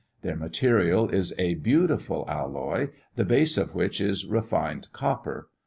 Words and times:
Their 0.23 0.35
material 0.35 1.09
is 1.09 1.31
a 1.37 1.53
beautiful 1.53 2.25
alloy, 2.27 2.87
the 3.15 3.23
base 3.23 3.55
of 3.55 3.75
which 3.75 4.01
is 4.01 4.25
refined 4.25 4.91
copper. 4.93 5.49